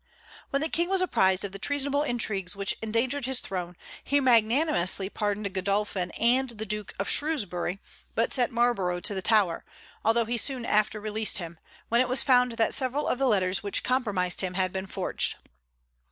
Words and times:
When 0.49 0.63
the 0.63 0.67
King 0.67 0.89
was 0.89 1.01
apprised 1.01 1.45
of 1.45 1.51
the 1.51 1.59
treasonable 1.59 2.01
intrigues 2.01 2.55
which 2.55 2.75
endangered 2.81 3.25
his 3.27 3.39
throne, 3.39 3.75
he 4.03 4.19
magnanimously 4.19 5.11
pardoned 5.11 5.53
Godolphin 5.53 6.09
and 6.19 6.49
the 6.49 6.65
Duke 6.65 6.95
of 6.97 7.07
Shrewsbury, 7.07 7.79
but 8.15 8.33
sent 8.33 8.51
Marlborough 8.51 9.01
to 9.01 9.13
the 9.13 9.21
Tower, 9.21 9.63
although 10.03 10.25
he 10.25 10.37
soon 10.39 10.65
after 10.65 10.99
released 10.99 11.37
him, 11.37 11.59
when 11.89 12.01
it 12.01 12.09
was 12.09 12.23
found 12.23 12.53
that 12.53 12.73
several 12.73 13.07
of 13.07 13.19
the 13.19 13.27
letters 13.27 13.61
which 13.61 13.83
compromised 13.83 14.41
him 14.41 14.55
had 14.55 14.73
been 14.73 14.87
forged. 14.87 15.35